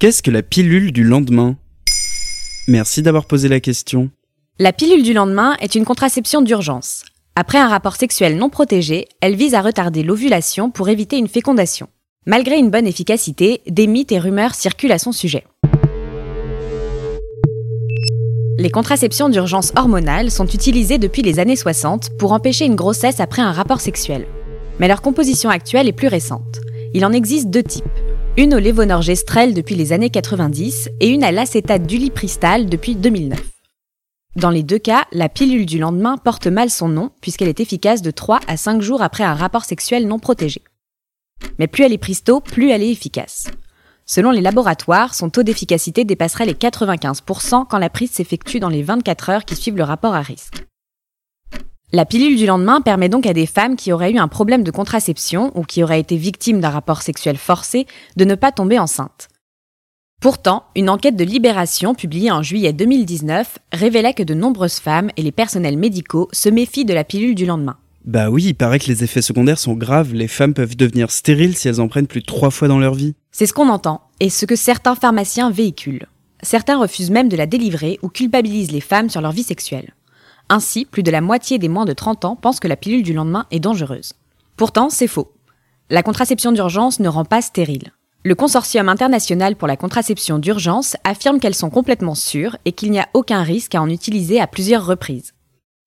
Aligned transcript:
Qu'est-ce 0.00 0.22
que 0.22 0.30
la 0.30 0.42
pilule 0.42 0.92
du 0.92 1.04
lendemain? 1.04 1.56
Merci 2.68 3.02
d'avoir 3.02 3.26
posé 3.26 3.50
la 3.50 3.60
question. 3.60 4.08
La 4.58 4.72
pilule 4.72 5.02
du 5.02 5.12
lendemain 5.12 5.58
est 5.60 5.74
une 5.74 5.84
contraception 5.84 6.40
d'urgence. 6.40 7.04
Après 7.36 7.58
un 7.58 7.68
rapport 7.68 7.96
sexuel 7.96 8.38
non 8.38 8.48
protégé, 8.48 9.08
elle 9.20 9.36
vise 9.36 9.52
à 9.52 9.60
retarder 9.60 10.02
l'ovulation 10.02 10.70
pour 10.70 10.88
éviter 10.88 11.18
une 11.18 11.28
fécondation. 11.28 11.86
Malgré 12.24 12.56
une 12.56 12.70
bonne 12.70 12.86
efficacité, 12.86 13.60
des 13.66 13.86
mythes 13.86 14.10
et 14.10 14.18
rumeurs 14.18 14.54
circulent 14.54 14.92
à 14.92 14.98
son 14.98 15.12
sujet. 15.12 15.44
Les 18.56 18.70
contraceptions 18.70 19.28
d'urgence 19.28 19.70
hormonales 19.76 20.30
sont 20.30 20.46
utilisées 20.46 20.96
depuis 20.96 21.20
les 21.20 21.40
années 21.40 21.56
60 21.56 22.16
pour 22.18 22.32
empêcher 22.32 22.64
une 22.64 22.74
grossesse 22.74 23.20
après 23.20 23.42
un 23.42 23.52
rapport 23.52 23.82
sexuel. 23.82 24.24
Mais 24.78 24.88
leur 24.88 25.02
composition 25.02 25.50
actuelle 25.50 25.88
est 25.88 25.92
plus 25.92 26.08
récente. 26.08 26.62
Il 26.94 27.04
en 27.04 27.12
existe 27.12 27.50
deux 27.50 27.62
types. 27.62 27.84
Une 28.36 28.54
au 28.54 28.60
lévonorgestrel 28.60 29.54
depuis 29.54 29.74
les 29.74 29.92
années 29.92 30.08
90 30.08 30.88
et 31.00 31.08
une 31.08 31.24
à 31.24 31.32
l'acétate 31.32 31.84
d'ulipristal 31.84 32.66
depuis 32.66 32.94
2009. 32.94 33.40
Dans 34.36 34.50
les 34.50 34.62
deux 34.62 34.78
cas, 34.78 35.04
la 35.10 35.28
pilule 35.28 35.66
du 35.66 35.80
lendemain 35.80 36.16
porte 36.16 36.46
mal 36.46 36.70
son 36.70 36.88
nom 36.88 37.10
puisqu'elle 37.20 37.48
est 37.48 37.58
efficace 37.58 38.02
de 38.02 38.12
3 38.12 38.38
à 38.46 38.56
5 38.56 38.80
jours 38.82 39.02
après 39.02 39.24
un 39.24 39.34
rapport 39.34 39.64
sexuel 39.64 40.06
non 40.06 40.20
protégé. 40.20 40.62
Mais 41.58 41.66
plus 41.66 41.82
elle 41.82 41.92
est 41.92 41.98
prise 41.98 42.22
tôt, 42.22 42.40
plus 42.40 42.70
elle 42.70 42.84
est 42.84 42.92
efficace. 42.92 43.48
Selon 44.06 44.30
les 44.30 44.40
laboratoires, 44.40 45.12
son 45.12 45.28
taux 45.28 45.42
d'efficacité 45.42 46.04
dépasserait 46.04 46.46
les 46.46 46.54
95% 46.54 47.66
quand 47.68 47.78
la 47.78 47.90
prise 47.90 48.12
s'effectue 48.12 48.60
dans 48.60 48.68
les 48.68 48.84
24 48.84 49.30
heures 49.30 49.44
qui 49.44 49.56
suivent 49.56 49.76
le 49.76 49.82
rapport 49.82 50.14
à 50.14 50.20
risque. 50.20 50.64
La 51.92 52.04
pilule 52.04 52.36
du 52.36 52.46
lendemain 52.46 52.80
permet 52.80 53.08
donc 53.08 53.26
à 53.26 53.32
des 53.32 53.46
femmes 53.46 53.74
qui 53.74 53.92
auraient 53.92 54.12
eu 54.12 54.18
un 54.18 54.28
problème 54.28 54.62
de 54.62 54.70
contraception 54.70 55.50
ou 55.56 55.64
qui 55.64 55.82
auraient 55.82 55.98
été 55.98 56.16
victimes 56.16 56.60
d'un 56.60 56.70
rapport 56.70 57.02
sexuel 57.02 57.36
forcé 57.36 57.86
de 58.16 58.24
ne 58.24 58.36
pas 58.36 58.52
tomber 58.52 58.78
enceinte. 58.78 59.28
Pourtant, 60.20 60.66
une 60.76 60.88
enquête 60.88 61.16
de 61.16 61.24
Libération 61.24 61.96
publiée 61.96 62.30
en 62.30 62.42
juillet 62.42 62.72
2019 62.72 63.58
révélait 63.72 64.14
que 64.14 64.22
de 64.22 64.34
nombreuses 64.34 64.78
femmes 64.78 65.10
et 65.16 65.22
les 65.22 65.32
personnels 65.32 65.78
médicaux 65.78 66.28
se 66.30 66.48
méfient 66.48 66.84
de 66.84 66.94
la 66.94 67.02
pilule 67.02 67.34
du 67.34 67.44
lendemain. 67.44 67.76
Bah 68.04 68.30
oui, 68.30 68.44
il 68.44 68.54
paraît 68.54 68.78
que 68.78 68.86
les 68.86 69.02
effets 69.02 69.22
secondaires 69.22 69.58
sont 69.58 69.74
graves. 69.74 70.14
Les 70.14 70.28
femmes 70.28 70.54
peuvent 70.54 70.76
devenir 70.76 71.10
stériles 71.10 71.56
si 71.56 71.66
elles 71.66 71.80
en 71.80 71.88
prennent 71.88 72.06
plus 72.06 72.20
de 72.20 72.26
trois 72.26 72.50
fois 72.50 72.68
dans 72.68 72.78
leur 72.78 72.94
vie. 72.94 73.14
C'est 73.32 73.46
ce 73.46 73.52
qu'on 73.52 73.68
entend, 73.68 74.02
et 74.20 74.30
ce 74.30 74.46
que 74.46 74.56
certains 74.56 74.94
pharmaciens 74.94 75.50
véhiculent. 75.50 76.06
Certains 76.42 76.78
refusent 76.78 77.10
même 77.10 77.28
de 77.28 77.36
la 77.36 77.46
délivrer 77.46 77.98
ou 78.02 78.08
culpabilisent 78.08 78.70
les 78.70 78.80
femmes 78.80 79.10
sur 79.10 79.20
leur 79.20 79.32
vie 79.32 79.42
sexuelle. 79.42 79.92
Ainsi, 80.52 80.84
plus 80.84 81.04
de 81.04 81.12
la 81.12 81.20
moitié 81.20 81.58
des 81.58 81.68
moins 81.68 81.84
de 81.84 81.92
30 81.92 82.24
ans 82.24 82.34
pensent 82.34 82.58
que 82.58 82.66
la 82.66 82.74
pilule 82.74 83.04
du 83.04 83.12
lendemain 83.12 83.46
est 83.52 83.60
dangereuse. 83.60 84.14
Pourtant, 84.56 84.90
c'est 84.90 85.06
faux. 85.06 85.32
La 85.90 86.02
contraception 86.02 86.50
d'urgence 86.50 86.98
ne 86.98 87.08
rend 87.08 87.24
pas 87.24 87.40
stérile. 87.40 87.92
Le 88.24 88.34
Consortium 88.34 88.88
international 88.88 89.54
pour 89.54 89.68
la 89.68 89.76
contraception 89.76 90.40
d'urgence 90.40 90.96
affirme 91.04 91.38
qu'elles 91.38 91.54
sont 91.54 91.70
complètement 91.70 92.16
sûres 92.16 92.56
et 92.64 92.72
qu'il 92.72 92.90
n'y 92.90 92.98
a 92.98 93.08
aucun 93.14 93.44
risque 93.44 93.76
à 93.76 93.80
en 93.80 93.88
utiliser 93.88 94.40
à 94.40 94.48
plusieurs 94.48 94.84
reprises. 94.84 95.34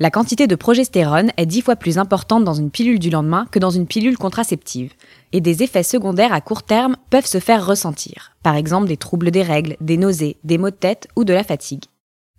La 0.00 0.10
quantité 0.10 0.46
de 0.46 0.54
progestérone 0.54 1.32
est 1.36 1.46
dix 1.46 1.60
fois 1.60 1.76
plus 1.76 1.98
importante 1.98 2.44
dans 2.44 2.54
une 2.54 2.70
pilule 2.70 2.98
du 2.98 3.10
lendemain 3.10 3.46
que 3.50 3.58
dans 3.58 3.70
une 3.70 3.86
pilule 3.86 4.16
contraceptive, 4.16 4.94
et 5.32 5.42
des 5.42 5.64
effets 5.64 5.82
secondaires 5.82 6.32
à 6.32 6.40
court 6.40 6.62
terme 6.62 6.96
peuvent 7.10 7.26
se 7.26 7.40
faire 7.40 7.66
ressentir, 7.66 8.32
par 8.42 8.56
exemple 8.56 8.88
des 8.88 8.96
troubles 8.96 9.30
des 9.30 9.42
règles, 9.42 9.76
des 9.82 9.98
nausées, 9.98 10.38
des 10.44 10.56
maux 10.56 10.70
de 10.70 10.76
tête 10.76 11.08
ou 11.14 11.24
de 11.24 11.34
la 11.34 11.44
fatigue. 11.44 11.84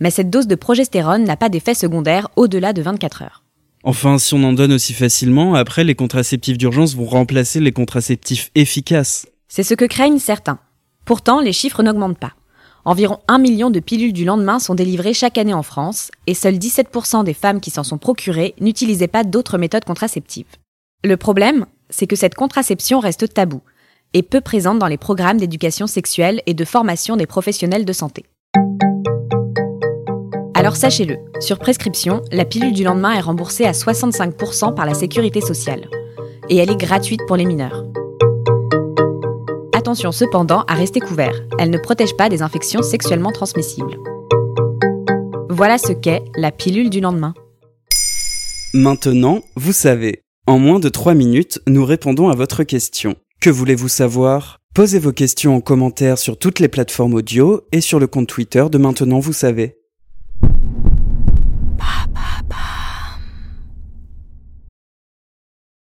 Mais 0.00 0.10
cette 0.10 0.30
dose 0.30 0.46
de 0.46 0.54
progestérone 0.54 1.24
n'a 1.24 1.36
pas 1.36 1.48
d'effet 1.48 1.74
secondaire 1.74 2.28
au-delà 2.36 2.72
de 2.72 2.82
24 2.82 3.22
heures. 3.22 3.42
Enfin, 3.82 4.18
si 4.18 4.34
on 4.34 4.42
en 4.42 4.52
donne 4.52 4.72
aussi 4.72 4.92
facilement, 4.92 5.54
après 5.54 5.84
les 5.84 5.94
contraceptifs 5.94 6.58
d'urgence 6.58 6.96
vont 6.96 7.06
remplacer 7.06 7.60
les 7.60 7.72
contraceptifs 7.72 8.50
efficaces. 8.54 9.26
C'est 9.48 9.62
ce 9.62 9.74
que 9.74 9.84
craignent 9.84 10.18
certains. 10.18 10.58
Pourtant, 11.04 11.40
les 11.40 11.52
chiffres 11.52 11.82
n'augmentent 11.82 12.18
pas. 12.18 12.34
Environ 12.84 13.20
1 13.28 13.38
million 13.38 13.70
de 13.70 13.80
pilules 13.80 14.12
du 14.12 14.24
lendemain 14.24 14.58
sont 14.58 14.74
délivrées 14.74 15.14
chaque 15.14 15.38
année 15.38 15.54
en 15.54 15.62
France, 15.62 16.10
et 16.26 16.34
seuls 16.34 16.56
17% 16.56 17.24
des 17.24 17.34
femmes 17.34 17.60
qui 17.60 17.70
s'en 17.70 17.84
sont 17.84 17.98
procurées 17.98 18.54
n'utilisaient 18.60 19.08
pas 19.08 19.24
d'autres 19.24 19.58
méthodes 19.58 19.84
contraceptives. 19.84 20.46
Le 21.04 21.16
problème, 21.16 21.66
c'est 21.90 22.06
que 22.06 22.16
cette 22.16 22.34
contraception 22.34 23.00
reste 23.00 23.32
taboue, 23.34 23.62
et 24.14 24.22
peu 24.22 24.40
présente 24.40 24.78
dans 24.78 24.86
les 24.86 24.98
programmes 24.98 25.38
d'éducation 25.38 25.86
sexuelle 25.86 26.42
et 26.46 26.54
de 26.54 26.64
formation 26.64 27.16
des 27.16 27.26
professionnels 27.26 27.84
de 27.84 27.92
santé. 27.92 28.24
Alors 30.58 30.74
sachez-le, 30.74 31.18
sur 31.38 31.58
prescription, 31.58 32.22
la 32.32 32.46
pilule 32.46 32.72
du 32.72 32.82
lendemain 32.82 33.12
est 33.12 33.20
remboursée 33.20 33.66
à 33.66 33.72
65% 33.72 34.74
par 34.74 34.86
la 34.86 34.94
sécurité 34.94 35.42
sociale, 35.42 35.86
et 36.48 36.56
elle 36.56 36.70
est 36.70 36.80
gratuite 36.80 37.20
pour 37.26 37.36
les 37.36 37.44
mineurs. 37.44 37.84
Attention 39.74 40.12
cependant 40.12 40.62
à 40.62 40.72
rester 40.72 40.98
couvert. 41.00 41.38
Elle 41.58 41.68
ne 41.68 41.76
protège 41.76 42.16
pas 42.16 42.30
des 42.30 42.40
infections 42.40 42.82
sexuellement 42.82 43.32
transmissibles. 43.32 43.98
Voilà 45.50 45.76
ce 45.76 45.92
qu'est 45.92 46.24
la 46.38 46.50
pilule 46.50 46.88
du 46.88 47.02
lendemain. 47.02 47.34
Maintenant, 48.72 49.42
vous 49.56 49.74
savez. 49.74 50.22
En 50.46 50.58
moins 50.58 50.80
de 50.80 50.88
3 50.88 51.12
minutes, 51.12 51.60
nous 51.66 51.84
répondons 51.84 52.30
à 52.30 52.34
votre 52.34 52.64
question. 52.64 53.14
Que 53.42 53.50
voulez-vous 53.50 53.88
savoir? 53.88 54.56
Posez 54.74 55.00
vos 55.00 55.12
questions 55.12 55.54
en 55.54 55.60
commentaire 55.60 56.16
sur 56.16 56.38
toutes 56.38 56.60
les 56.60 56.68
plateformes 56.68 57.12
audio 57.12 57.60
et 57.72 57.82
sur 57.82 57.98
le 57.98 58.06
compte 58.06 58.28
Twitter 58.28 58.64
de 58.72 58.78
Maintenant, 58.78 59.18
vous 59.18 59.34
savez. 59.34 59.76